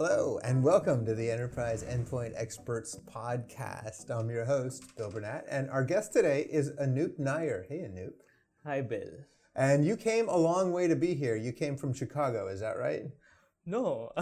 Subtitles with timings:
[0.00, 4.08] Hello, and welcome to the Enterprise Endpoint Experts Podcast.
[4.16, 7.66] I'm your host, Bill Burnett, and our guest today is Anoop Nair.
[7.68, 8.12] Hey, Anoop.
[8.64, 9.10] Hi, Bill.
[9.56, 11.34] And you came a long way to be here.
[11.34, 13.06] You came from Chicago, is that right?
[13.66, 14.12] No.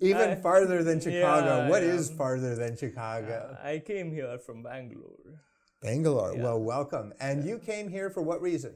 [0.00, 1.58] Even I- farther than Chicago.
[1.58, 1.90] Yeah, What yeah.
[1.90, 3.56] is farther than Chicago?
[3.56, 5.38] Uh, I came here from Bangalore.
[5.80, 6.34] Bangalore.
[6.36, 7.12] Well, welcome.
[7.20, 8.74] And you came here for what reason?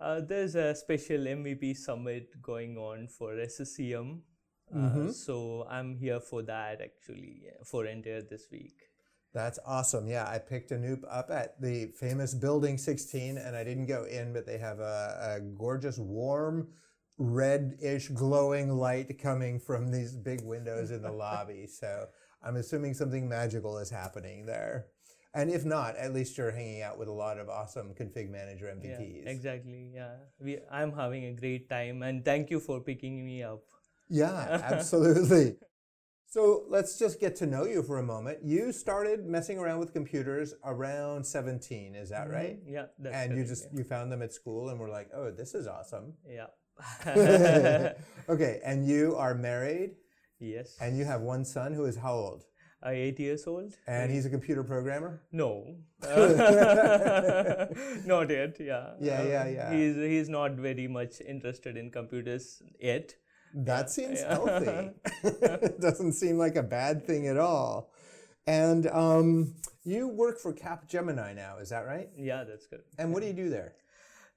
[0.00, 4.18] Uh, there's a special MVP summit going on for SCCM.
[4.74, 5.10] Uh, Mm-hmm.
[5.10, 8.74] So I'm here for that actually, for entire this week.
[9.34, 10.06] That's awesome.
[10.06, 14.32] Yeah, I picked Anoop up at the famous Building 16, and I didn't go in,
[14.32, 16.68] but they have a, a gorgeous, warm,
[17.18, 21.66] red-ish glowing light coming from these big windows in the lobby.
[21.66, 22.06] So
[22.44, 24.86] I'm assuming something magical is happening there.
[25.34, 28.66] And if not, at least you're hanging out with a lot of awesome config manager
[28.66, 29.24] MVPs.
[29.24, 29.90] Yeah, exactly.
[29.92, 33.62] Yeah, we, I'm having a great time, and thank you for picking me up.
[34.08, 35.56] Yeah, absolutely.
[36.28, 38.38] So let's just get to know you for a moment.
[38.44, 42.32] You started messing around with computers around 17, is that mm-hmm.
[42.32, 42.58] right?
[42.66, 45.30] Yeah, that's and you correct, just you found them at school and were like, "Oh,
[45.30, 46.46] this is awesome." yeah.
[48.28, 49.92] okay, and you are married
[50.40, 50.76] yes.
[50.80, 52.44] and you have one son who is how old?
[52.84, 53.72] Uh, eight years old.
[53.86, 55.22] And he's a computer programmer?
[55.32, 55.76] No,
[58.04, 58.56] not yet.
[58.60, 58.90] Yeah.
[59.00, 59.72] Yeah, Uh, yeah, yeah.
[59.72, 63.14] He's he's not very much interested in computers yet.
[63.54, 64.34] That seems yeah.
[64.34, 64.90] healthy.
[65.22, 67.90] it doesn't seem like a bad thing at all.
[68.46, 72.10] And um, you work for Capgemini now, is that right?
[72.18, 72.82] Yeah, that's good.
[72.98, 73.74] And what do you do there?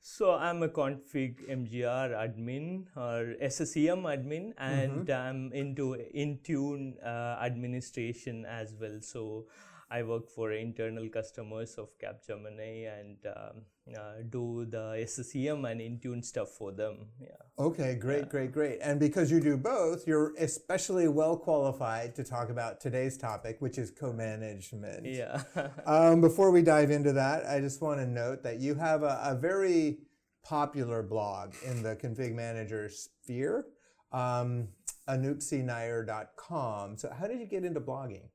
[0.01, 8.45] So I'm a config MGR admin or SCCM admin, and I'm into Intune uh, administration
[8.45, 8.99] as well.
[9.01, 9.47] So
[9.89, 13.61] I work for internal customers of Capgemini and um,
[13.95, 17.07] uh, do the SCCM and Intune stuff for them.
[17.21, 17.29] Yeah.
[17.57, 18.79] Okay, great, great, great.
[18.81, 23.77] And because you do both, you're especially well qualified to talk about today's topic, which
[23.77, 25.05] is co-management.
[25.05, 25.43] Yeah.
[25.85, 29.19] Um, before we dive into that, I just want to note that you have a,
[29.23, 29.99] a very
[30.43, 33.67] popular blog in the config manager sphere,
[34.11, 34.67] um,
[35.07, 36.97] anoopcnair.com.
[36.97, 38.29] So, how did you get into blogging?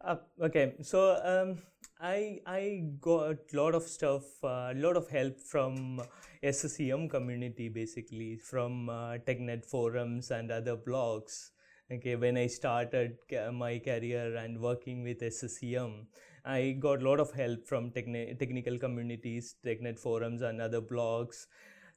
[0.00, 1.58] Uh, okay, so um,
[2.00, 6.00] I I got a lot of stuff, a lot of help from
[6.42, 11.50] SCCM community, basically from uh, TechNet forums and other blogs.
[11.90, 13.16] Okay, when I started
[13.52, 16.06] my career and working with SCCM,
[16.44, 21.46] I got a lot of help from techni- technical communities, TechNet forums, and other blogs.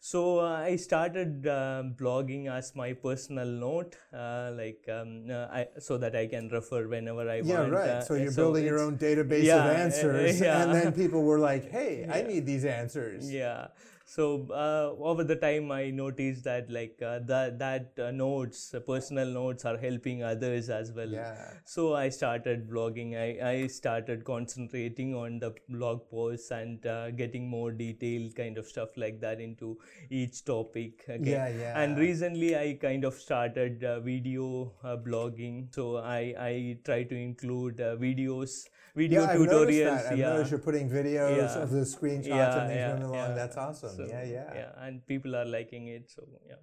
[0.03, 5.67] So uh, I started uh, blogging as my personal note, uh, like um, uh, I,
[5.77, 7.71] so that I can refer whenever I Yeah, want.
[7.71, 8.03] Yeah, right.
[8.03, 10.41] so, you're building your own database yeah, of answers.
[10.41, 10.63] yeah.
[10.63, 13.31] And then people were like, hey, I need these answers.
[13.31, 13.67] Yeah.
[14.05, 18.79] So uh, over the time, I noticed that like uh, that that uh, notes, uh,
[18.79, 21.09] personal notes, are helping others as well.
[21.09, 21.53] Yeah.
[21.65, 23.15] So I started blogging.
[23.15, 28.67] I, I started concentrating on the blog posts and uh, getting more detailed kind of
[28.67, 29.77] stuff like that into
[30.09, 31.05] each topic.
[31.09, 31.31] Okay?
[31.31, 31.79] Yeah, yeah.
[31.81, 35.73] And recently, I kind of started uh, video uh, blogging.
[35.73, 40.11] So I I try to include uh, videos, video Yeah, tutorials.
[40.11, 40.29] I've yeah.
[40.29, 41.61] noticed you're putting videos Yeah.
[41.63, 43.29] of the screenshots Yeah, of things yeah, moving along.
[43.29, 43.33] yeah.
[43.35, 43.95] That's awesome.
[43.95, 46.09] So, yeah, yeah, yeah, and people are liking it.
[46.09, 46.55] So yeah.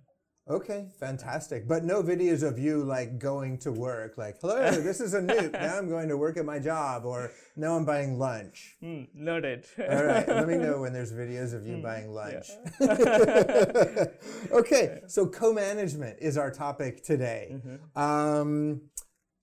[0.50, 1.69] Okay, fantastic.
[1.69, 5.53] But no videos of you like going to work, like, hello, this is Anoop.
[5.53, 8.77] now I'm going to work at my job, or now I'm buying lunch.
[8.81, 9.69] Hmm, not it.
[9.78, 12.47] All right, let me know when there's videos of you buying lunch.
[14.53, 17.56] okay, so co management is our topic today.
[17.94, 18.81] Um,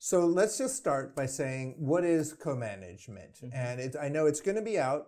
[0.06, 3.40] so let's just start by saying what is co management?
[3.52, 5.08] And it, I know it's going to be out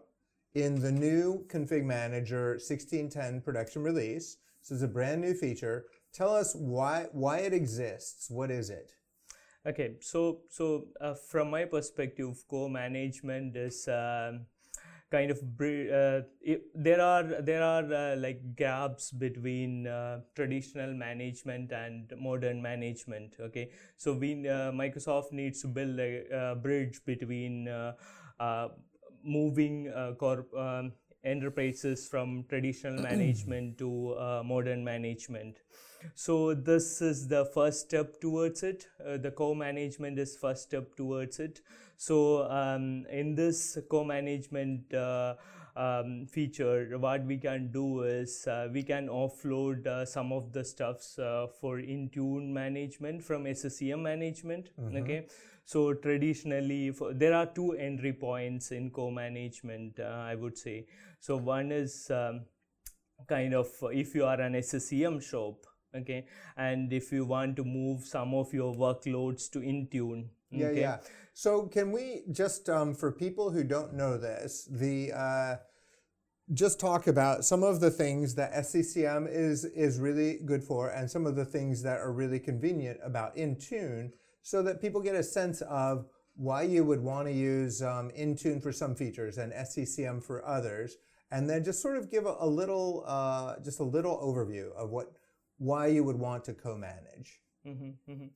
[0.56, 4.38] in the new Config Manager 1610 production release.
[4.60, 5.86] This is a brand new feature.
[6.16, 8.32] Tell us why why it exists.
[8.32, 8.94] What is it?
[9.68, 14.48] Okay, so so uh, from my perspective, co-management is um,
[15.10, 21.72] kind of uh, it, there are there are uh, like gaps between uh, traditional management
[21.72, 23.36] and modern management.
[23.40, 27.94] Okay, so we uh, Microsoft needs to build a, uh bridge between uh,
[28.40, 28.70] uh,
[29.24, 30.54] moving corp.
[30.54, 30.94] Um,
[31.24, 35.58] enterprises from traditional management to uh, modern management
[36.16, 41.40] so this is the first step towards it uh, the co-management is first step towards
[41.40, 41.60] it
[41.98, 45.34] so um, in this co-management uh,
[45.76, 50.64] um, feature what we can do is uh, we can offload uh, some of the
[50.64, 55.28] stuffs uh, for intune management from sccm management okay?
[55.66, 60.86] So traditionally for, there are two entry points in co-management uh, i would say.
[61.20, 62.46] So one is um,
[63.28, 65.66] kind of if you are an sccm shop
[65.96, 66.26] okay?
[66.56, 70.82] And if you want to move some of your workloads to intune Yeah, okay?
[70.82, 70.98] yeah.
[71.34, 75.56] So can we just, um, for people who don't know this, the uh,
[76.54, 81.10] just talk about some of the things that SCCM is is really good for, and
[81.10, 84.12] some of the things that are really convenient about Intune,
[84.42, 86.06] so that people get a sense of
[86.36, 90.96] why you would want to use um, Intune for some features and SCCM for others,
[91.32, 94.90] and then just sort of give a, a little, uh, just a little overview of
[94.90, 95.12] what
[95.58, 97.42] why you would want to co-manage.
[97.66, 98.30] Mhm, mhm.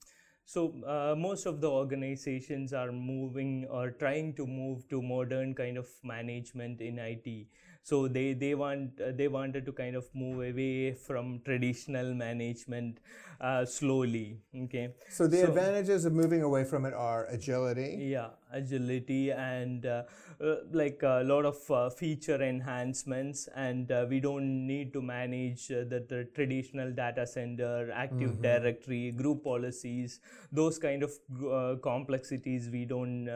[0.46, 5.78] So uh, most of the organizations are moving or trying to move to modern kind
[5.78, 7.48] of management in IT.
[7.84, 13.00] So they they want uh, they wanted to kind of move away from traditional management
[13.40, 14.40] uh, slowly.
[14.66, 14.94] Okay.
[15.10, 17.98] So the So- advantages of moving away from it are agility.
[18.12, 20.04] Yeah, agility and uh,
[20.40, 25.72] uh, like a lot of uh, feature enhancements, and uh, we don't need to manage
[25.72, 30.20] uh, the, the traditional data center, Active Directory, group policies,
[30.52, 31.12] those kind of
[31.52, 32.70] uh, complexities.
[32.70, 33.28] We don't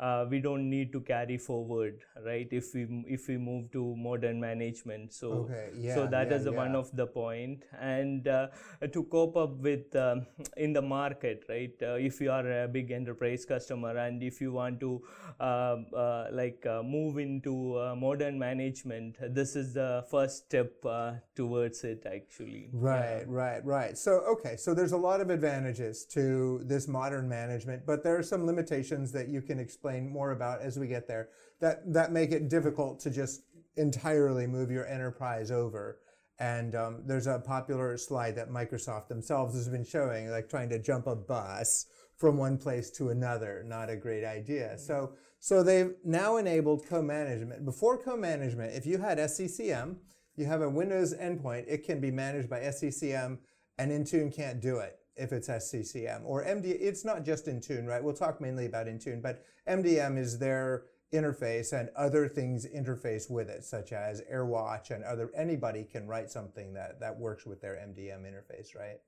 [0.00, 2.48] uh, we don't need to carry forward, right?
[2.50, 6.44] If we if we move to modern management, so Okay, yeah, so that yeah, is
[6.44, 8.48] the one of the point and uh,
[8.92, 10.26] to cope up with um,
[10.56, 14.52] in the market right uh, if you are a big enterprise customer and if you
[14.52, 15.02] want to
[15.38, 21.12] uh, uh, like uh, move into uh, modern management this is the first step uh,
[21.34, 23.98] towards it actually Right, right, right.
[23.98, 28.22] So, okay, so there's a lot of advantages to this modern management, but there are
[28.22, 32.32] some limitations that you can explain more about as we get there that, that make
[32.32, 33.42] it difficult to just
[33.76, 35.98] entirely move your enterprise over.
[36.38, 40.78] And um, there's a popular slide that Microsoft themselves has been showing, like trying to
[40.78, 43.62] jump a bus from one place to another.
[43.66, 44.78] Not a great idea.
[44.78, 47.64] So, so they've now enabled co-management.
[47.64, 49.96] Before co-management, if you had SCCM,
[50.36, 53.38] you have a Windows endpoint, it can be managed by SCCM,
[53.78, 56.22] and Intune can't do it if it's SCCM.
[56.24, 58.02] Or MD, it's not just Intune, right?
[58.02, 63.48] We'll talk mainly about Intune, but MDM is their interface and other things interface with
[63.48, 67.74] it, such as AirWatch and other, anybody can write something that, that works with their
[67.74, 68.98] MDM interface, right?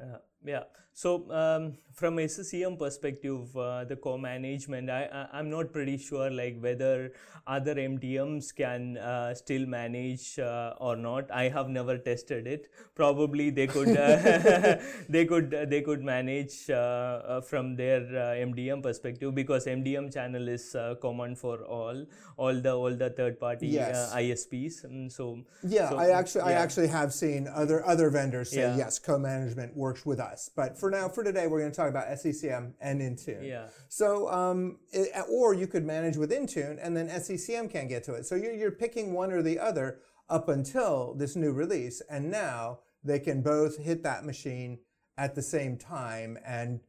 [0.00, 0.64] Uh, yeah.
[0.92, 6.58] So um, from SCCM perspective, uh, the co-management, I, I I'm not pretty sure like
[6.60, 7.12] whether
[7.46, 11.30] other MDMs can uh, still manage uh, or not.
[11.30, 12.66] I have never tested it.
[12.94, 14.76] Probably they could uh,
[15.08, 20.48] they could they could manage uh, uh, from their uh, MDM perspective because MDM channel
[20.48, 22.04] is uh, common for all
[22.36, 24.12] all the all the third party Yes.
[24.12, 24.84] uh, ISVs.
[24.86, 28.76] Mm, so Yeah, so, I actually, I actually have seen other other vendors say Yeah.
[28.76, 30.29] yes, co-management works with us.
[30.54, 33.46] But for now, for today, we're going to talk about SCCM and Intune.
[33.46, 33.66] Yeah.
[33.88, 38.14] So, um, it, or you could manage with Intune, and then SCCM can't get to
[38.14, 38.26] it.
[38.26, 39.98] So you're you're picking one or the other
[40.28, 44.78] up until this new release, and now they can both hit that machine
[45.16, 46.80] at the same time and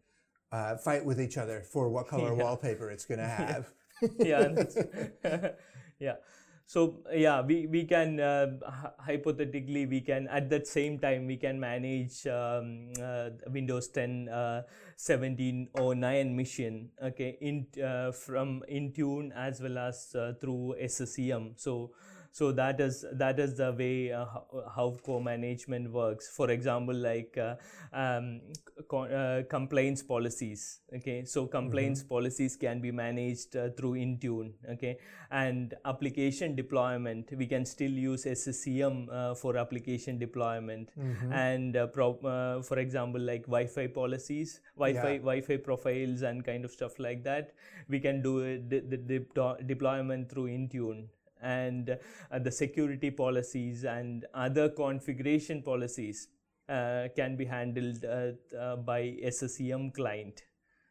[0.51, 2.43] uh, fight with each other for what color Yeah.
[2.43, 3.71] wallpaper it's going to have.
[4.19, 4.49] yeah
[5.99, 6.15] yeah
[6.71, 8.47] so yeah we we can uh,
[9.03, 14.63] hypothetically we can at that same time we can manage um, uh, windows 10 uh,
[14.95, 15.67] 1709
[16.31, 21.91] machine okay in uh, from intune as well as uh, through sccm so
[22.31, 24.45] so that is that is the way uh, how,
[24.75, 26.29] how co-management works.
[26.35, 27.55] For example like uh,
[27.93, 28.41] um,
[28.87, 31.25] co- uh, compliance policies okay?
[31.25, 34.97] So compliance policies can be managed uh, through intune okay?
[35.29, 40.91] And application deployment we can still use sccm uh, for application deployment.
[41.29, 45.17] And uh, pro- uh, for example like wi-fi policies wi-fi Yeah.
[45.19, 47.53] wi-fi profiles and kind of stuff like that
[47.89, 51.07] we can do it, the, the dep- deployment through intune
[51.41, 51.97] and
[52.31, 56.27] uh, the security policies and other configuration policies
[56.69, 60.43] uh, can be handled uh, uh, by SCCM client.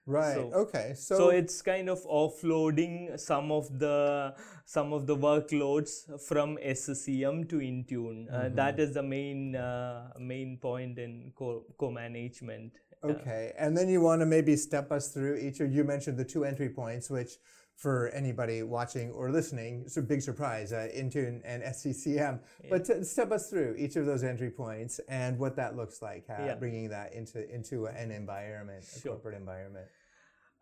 [0.06, 0.34] right.
[0.34, 0.92] So- okay.
[0.96, 5.92] So, So it's kind of offloading some of the some of the workloads
[6.28, 8.26] from SCCM to Intune.
[8.32, 12.78] Uh, that is the main uh, main point in co- co-management.
[13.02, 16.24] Okay, and then you want to maybe step us through each of you mentioned the
[16.24, 17.38] two entry points, which
[17.80, 22.38] for anybody watching or listening, it's a big surprise, uh, Intune and SCCM.
[22.68, 26.24] But t- step us through each of those entry points and what that looks like,
[26.28, 26.54] uh, Yeah.
[26.56, 29.12] bringing that into into an environment, a Sure.
[29.12, 29.86] corporate environment.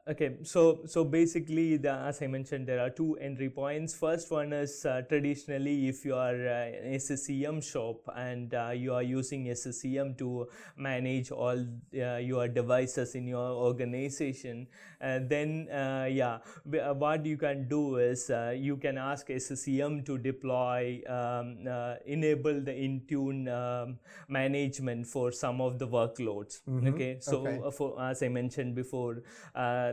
[0.08, 3.92] Okay, so so basically, the, as I mentioned, there are two entry points.
[3.94, 8.94] First one is uh, traditionally, if you are uh, an SCCM shop and uh, you
[8.94, 10.48] are using SCCM to
[10.78, 14.66] manage all uh, your devices in your organization,
[15.02, 21.02] uh, then uh, yeah, what you can do is you can ask SCCM to deploy,
[21.06, 21.58] um,
[22.06, 26.62] enable the Intune um, management for some of the workloads.
[26.66, 26.88] Mm-hmm.
[26.94, 27.76] Okay, so okay.
[27.76, 29.22] for as I mentioned before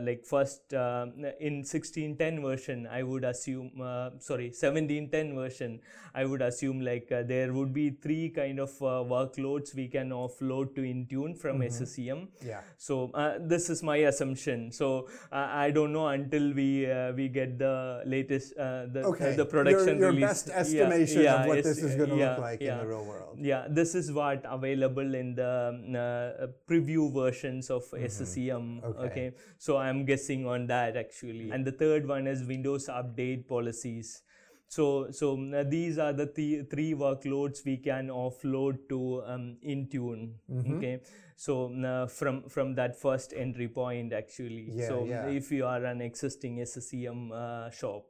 [0.06, 1.06] like first uh,
[1.48, 5.80] in 1610 version i would assume uh, sorry 1710 version
[6.14, 10.10] i would assume like uh, there would be three kind of uh, workloads we can
[10.10, 11.82] offload to intune from mm-hmm.
[11.82, 16.70] SCCM yeah so uh, this is my assumption so uh, i don't know until we
[17.18, 18.54] we get the latest
[18.96, 19.34] the okay.
[19.34, 20.28] the production your, your release.
[20.28, 22.86] best estimation yeah, yeah, of what this is going to yeah, look like in the
[22.86, 28.04] real world yeah this is what available in the preview versions of mm-hmm.
[28.04, 29.06] SCCM okay.
[29.06, 31.50] okay so i'm guessing on that actually.
[31.50, 34.22] And the third one is Windows Update policies.
[34.68, 40.32] So, so uh, these are the th- three workloads we can offload to um, Intune.
[40.50, 40.76] Mm-hmm.
[40.76, 41.00] Okay,
[41.36, 44.70] so uh, from from that first entry point actually.
[44.72, 45.26] Yeah, so yeah.
[45.28, 48.06] if you are an existing SCCM uh, shop.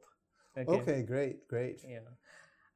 [0.57, 0.81] Okay.
[0.81, 1.85] okay, great, great.
[1.87, 1.99] Yeah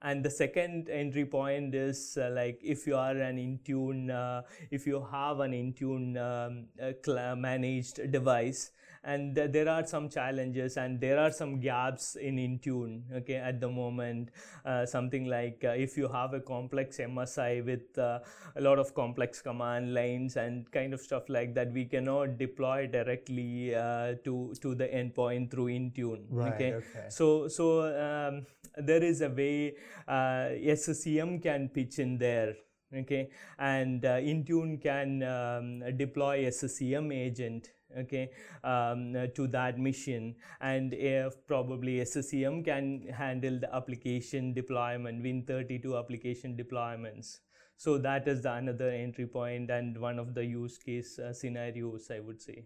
[0.04, 4.42] and the second entry point is uh, like if you are an intune uh,
[4.72, 8.72] if you have an intune um, managed device
[9.04, 13.60] and th- there are some challenges and there are some gaps in intune okay at
[13.60, 14.30] the moment.
[14.66, 18.20] Uh, something like uh, if you have a complex msi with uh,
[18.56, 22.88] a lot of complex command lines and kind of stuff like that we cannot deploy
[22.88, 26.74] directly uh, to to the endpoint through intune right, okay?
[26.74, 27.06] okay.
[27.10, 27.66] So so
[28.08, 28.46] um,
[28.78, 29.76] there is a way
[30.08, 32.56] uh, SCCM can pitch in there
[32.94, 33.30] okay?
[33.58, 38.32] And uh, intune can um, deploy SCCM agent okay
[38.64, 40.36] um, to that mission.
[40.60, 47.40] And if probably SCCM can handle the application deployment win32 application deployments.
[47.78, 52.12] So that is the another entry point and one of the use case uh, scenarios
[52.12, 52.66] i would say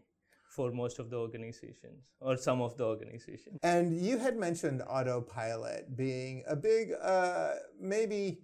[0.56, 3.60] for most of the organizations or some of the organizations.
[3.62, 8.40] And you had mentioned autopilot being a big uh, maybe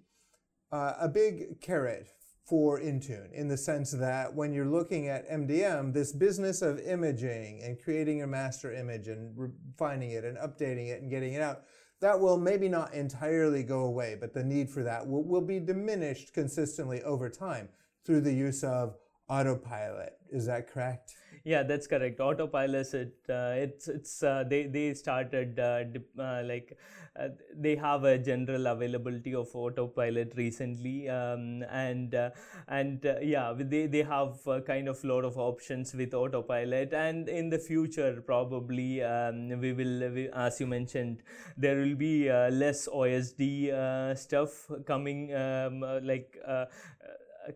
[0.72, 2.08] uh, a big carrot
[2.46, 7.62] for Intune in the sense that when you're looking at MDM, this business of imaging
[7.64, 11.64] and creating a master image and refining it and updating it and getting it out,
[12.02, 15.60] that will maybe not entirely go away, but the need for that will, will be
[15.60, 17.70] diminished consistently over time
[18.04, 18.96] through the use of
[19.30, 20.14] autopilot.
[20.32, 21.16] Is that correct?
[21.44, 22.20] Yeah, that's correct.
[22.20, 25.84] Autopilot, it uh, it's it's uh, they they started uh,
[26.22, 26.78] uh like
[27.20, 32.14] uh, they have a general availability of autopilot recently, um, and
[32.68, 37.58] and yeah, they they have kind of lot of options with autopilot, and in the
[37.58, 41.24] future probably um, we will, we, as you mentioned,
[41.58, 46.38] there will be less OSD stuff coming, um, like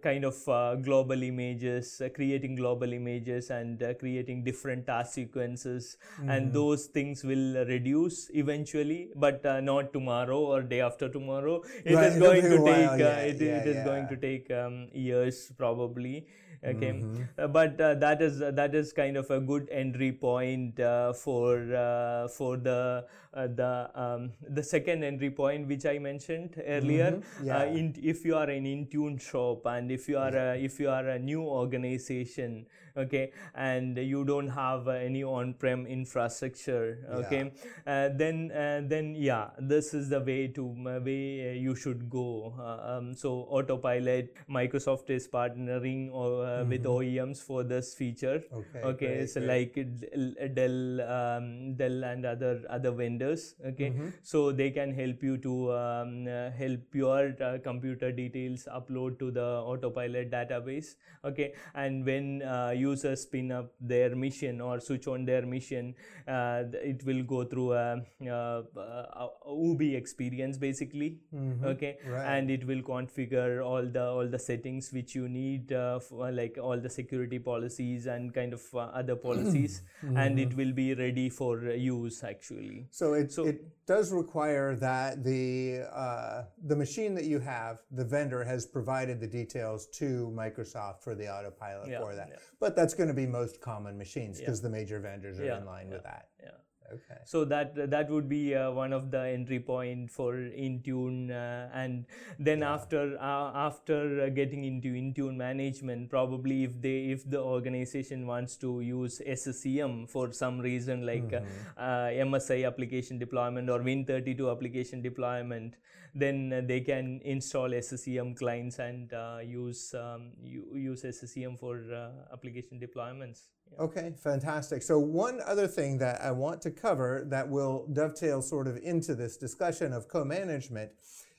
[0.01, 5.97] kind of uh, global images, uh, creating global images and uh, creating different task sequences.
[6.19, 6.29] Mm-hmm.
[6.29, 11.63] And those things will reduce eventually, but uh, not tomorrow or day after tomorrow.
[11.83, 13.83] It right, is going to take, uh, yeah, it, yeah, it is yeah.
[13.83, 16.27] going to take um, years probably
[16.65, 17.23] okay mm-hmm.
[17.37, 21.13] uh, but uh, that is uh, that is kind of a good entry point uh,
[21.13, 27.11] for uh, for the uh, the um, the second entry point which i mentioned earlier
[27.11, 27.45] mm-hmm.
[27.45, 27.63] yeah.
[27.63, 31.09] in, if you are an intune shop and if you are a, if you are
[31.09, 32.65] a new organization
[32.97, 37.51] okay and you don't have any on-prem infrastructure okay
[37.85, 38.07] yeah.
[38.07, 38.47] then
[38.87, 40.63] then yeah this is the way to
[41.03, 46.69] way you should go um, so autopilot microsoft is partnering or mm-hmm.
[46.69, 48.43] with OEMs for this feature.
[48.53, 48.81] Okay.
[48.83, 49.15] Okay.
[49.17, 49.75] Great, so great.
[49.75, 53.55] like Dell, um, Dell and other other vendors.
[53.65, 53.89] Okay.
[53.91, 54.09] Mm-hmm.
[54.23, 59.31] So they can help you to um, uh, help your uh, computer details upload to
[59.31, 60.95] the autopilot database.
[61.23, 61.53] Okay.
[61.73, 65.95] And when uh, users spin up their mission or switch on their mission,
[66.27, 71.17] uh, it will go through a, a, a OOBE experience basically.
[71.33, 71.65] Mm-hmm.
[71.65, 71.97] Okay.
[72.05, 72.37] Right.
[72.37, 76.44] And it will configure all the all the settings which you need uh, for, like
[76.45, 80.17] like all the security policies and kind of uh, other policies mm-hmm.
[80.17, 85.23] and it will be ready for use actually so it, so it does require that
[85.23, 90.07] the uh, the machine that you have the vendor has provided the details to
[90.43, 92.37] microsoft for the autopilot yeah, for that yeah.
[92.59, 94.67] but that's going to be most common machines because yeah.
[94.67, 96.49] the major vendors are in line with that yeah
[96.93, 97.17] Okay.
[97.23, 102.05] So that that would be uh, one of the entry point for Intune, uh, and
[102.37, 102.73] then Yeah.
[102.73, 108.81] after uh, after getting into Intune management, probably if they if the organization wants to
[108.81, 111.77] use SCCM for some reason like uh, Mm-hmm.
[111.77, 115.77] uh, MSI application deployment or Win32 application deployment,
[116.13, 122.79] then they can install SCCM clients and uh, use um, use SCCM for uh, application
[122.79, 123.47] deployments.
[123.71, 123.83] Yeah.
[123.83, 124.83] Okay, fantastic.
[124.83, 129.15] So, one other thing that I want to cover that will dovetail sort of into
[129.15, 130.91] this discussion of co management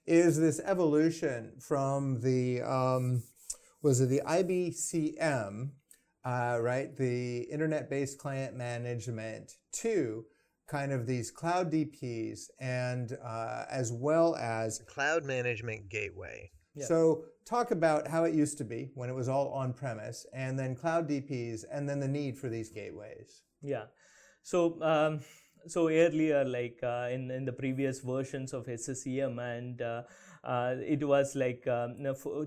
[0.06, 3.22] is this evolution from the, um,
[3.82, 5.70] was it the IBCM,
[6.24, 10.24] uh, right, the internet based client management, to
[10.66, 16.50] kind of these cloud DPs and uh, as well as Cloud Management Gateway.
[16.76, 16.86] Yeah.
[16.86, 20.58] so, talk about how it used to be when it was all on premise, and
[20.58, 23.42] then cloud DPs, and then the need for these gateways.
[23.62, 23.84] Yeah.
[24.42, 25.20] So um,
[25.66, 30.02] so earlier, like uh, in in the previous versions of SCCM, and uh,
[30.44, 31.96] uh, it was like um,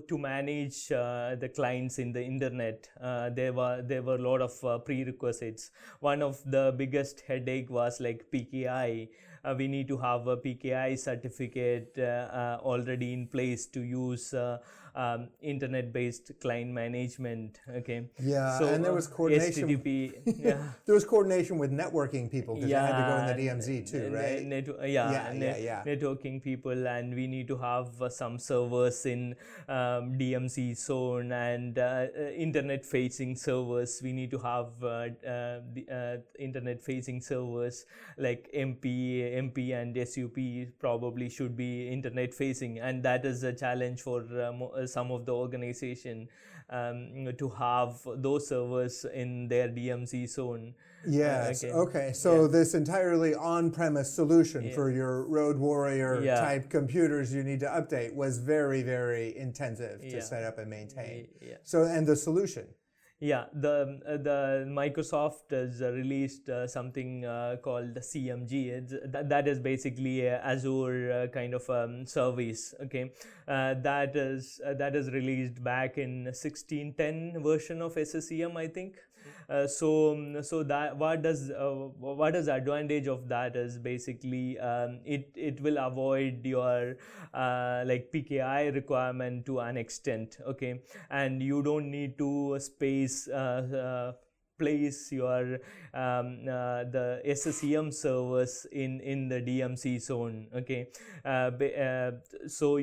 [0.08, 2.88] to manage uh, the clients in the internet.
[3.00, 5.70] Uh, there were there were a lot of uh, prerequisites.
[6.00, 9.08] One of the biggest headache was like PKI.
[9.42, 14.34] Uh, we need to have a PKI certificate uh, uh, already in place to use
[14.94, 17.60] um, internet-based client management.
[17.68, 18.08] Okay.
[18.18, 19.68] Yeah, and there uh, was coordination.
[19.68, 20.12] HTTP.
[20.38, 20.72] yeah.
[20.86, 23.42] There was coordination with networking people because they had to go in the
[23.72, 24.42] DMZ too, right?
[24.44, 25.94] net- yeah, Yeah, net- yeah, yeah.
[25.94, 29.34] networking people, and we need to have uh, some servers in
[29.68, 34.00] um, DMZ zone and uh, uh, internet-facing servers.
[34.02, 37.86] We need to have uh, uh, the uh, internet-facing servers
[38.18, 44.24] like MP, MP, and SUP probably should be internet-facing, and that is a challenge for
[44.32, 46.28] uh, uh, some of the organization
[46.70, 50.74] um, to have those servers in their DMZ zone.
[51.06, 51.64] Yes.
[51.64, 51.72] okay.
[51.72, 52.12] okay.
[52.12, 54.74] So this entirely on-premise solution Yeah.
[54.74, 56.40] for your Road Warrior Yeah.
[56.40, 60.20] type computers you need to update was very, very intensive to Yeah.
[60.20, 61.26] set up and maintain.
[61.40, 61.56] Yeah.
[61.64, 62.66] So, and the solution.
[63.22, 68.68] Yeah, the uh, the Microsoft has uh, released uh, something uh, called the CMG.
[68.68, 72.74] It's, that, that is basically Azure uh, kind of um, service.
[72.84, 73.12] Okay,
[73.46, 78.96] uh, that is uh, that is released back in 1610 version of SCCM, I think.
[79.48, 83.78] Uh, so um, so that what does uh, what is the advantage of that is
[83.78, 86.96] basically um, it it will avoid your
[87.34, 90.82] uh, like PKI requirement to an extent okay?
[91.10, 94.12] And you don't need to space uh, uh,
[94.60, 95.58] place your
[95.94, 100.88] um, uh, the SCCM servers in in the DMZ zone okay?
[101.24, 102.10] Uh, ba- uh,
[102.46, 102.78] so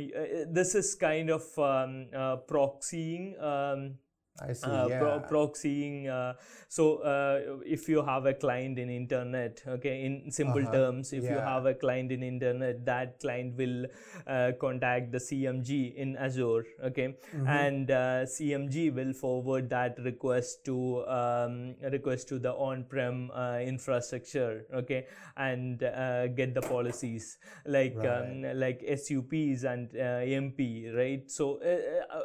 [0.49, 2.07] this is kind of um,
[2.49, 3.95] proxying um,
[4.39, 4.67] I see.
[4.69, 4.99] uh, yeah.
[4.99, 6.33] pro- proxying uh,
[6.67, 10.71] so uh, if you have a client in internet okay in simple Uh-huh.
[10.71, 13.85] terms if you have a client in internet that client will
[14.27, 17.47] uh, contact the cmg in azure okay Mm-hmm.
[17.47, 24.65] and uh, cmg will forward that request to um, request to the on-prem uh, infrastructure
[24.73, 31.59] okay and uh, get the policies like um, like sups and uh, mp right so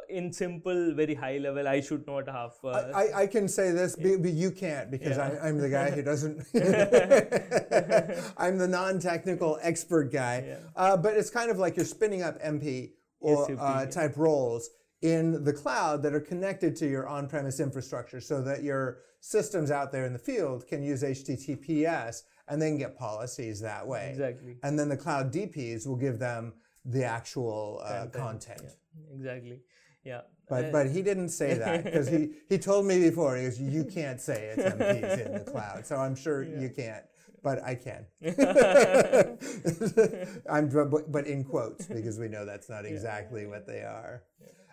[0.09, 3.95] in simple very high level i should not have uh, I, I can say this,
[3.95, 5.37] but, but you can't because Yeah.
[5.41, 6.37] I, I'm the guy who doesn't.
[8.37, 10.43] I'm the non-technical expert guy.
[10.47, 10.57] Yeah.
[10.75, 14.69] Uh, but it's kind of like you're spinning up MP or SUP, uh, type roles
[15.01, 19.91] in the cloud that are connected to your on-premise infrastructure, so that your systems out
[19.91, 24.09] there in the field can use HTTPS and then get policies that way.
[24.11, 26.53] exactly And then the cloud DPs will give them
[26.85, 28.61] the actual uh, Content, content.
[28.63, 29.59] yeah, exactly
[30.03, 33.59] yeah But but he didn't say that because he, he told me before he goes
[33.59, 35.85] you can't say it's MPs in the cloud.
[35.85, 37.03] So I'm sure you can't
[37.43, 38.05] but I can.
[40.49, 44.23] I'm but, but in quotes because we know that's not exactly what they are.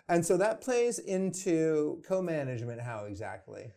[0.07, 3.71] And so that plays into co-management how exactly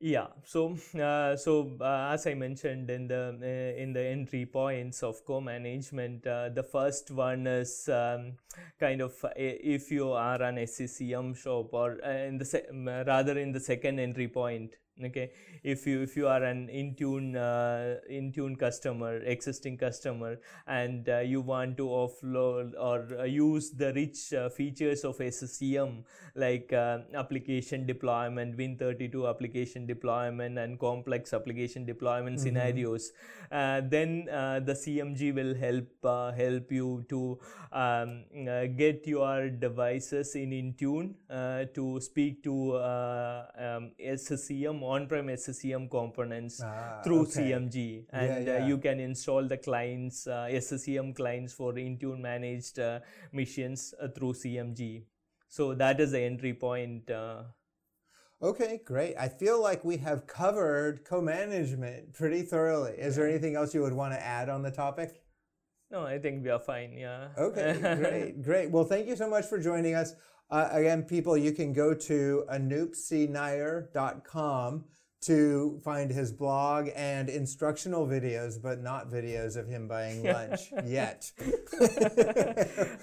[0.00, 5.02] yeah so uh, so uh, as i mentioned in the uh, in the entry points
[5.02, 8.32] of co-management uh, the first one is um,
[8.78, 13.52] kind of uh, if you are an sccm shop or uh, in the rather in
[13.52, 14.74] the second entry point
[15.06, 15.30] okay?
[15.62, 21.40] If you if you are an intune uh, intune customer existing customer and uh, you
[21.40, 27.86] want to offload or uh, use the rich uh, features of SCCM like uh, application
[27.86, 33.12] deployment win32 application deployment and complex application deployment scenarios
[33.52, 37.38] uh, then uh, the cmg will help uh, help you to
[37.72, 43.90] um, uh, get your devices in intune uh, to speak to uh, um,
[44.94, 47.50] on-prem SCCM components Ah, through okay.
[47.52, 48.56] CMG, and yeah.
[48.56, 53.00] Uh, you can install the clients, uh, SCCM clients for Intune managed uh,
[53.32, 55.04] missions uh, through CMG.
[55.48, 57.10] So that is the entry point.
[57.10, 57.42] Uh,
[58.42, 59.16] Okay, great.
[59.18, 62.92] I feel like we have covered co-management pretty thoroughly.
[62.92, 65.19] Is there anything else you would want to add on the topic?
[65.90, 66.92] No, I think we are fine.
[66.96, 67.28] Yeah.
[67.36, 68.70] Okay, great, great.
[68.70, 70.14] Well, thank you so much for joining us.
[70.50, 74.84] Uh, again, people, you can go to anoopcnair.com
[75.22, 81.30] to find his blog and instructional videos, but not videos of him buying lunch yet.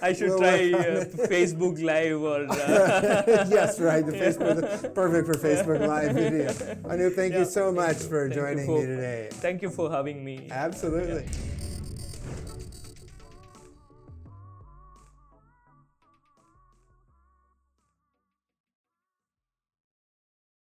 [0.01, 1.05] I should We'll try uh.
[1.29, 2.47] Facebook Live or.
[2.51, 4.03] Uh, yes, right.
[4.03, 6.47] The Facebook, perfect for Facebook Live video.
[6.89, 9.29] Anoop, thank Yeah, you so much for joining for- me today.
[9.33, 10.47] Thank you for having me.
[10.49, 11.23] Absolutely.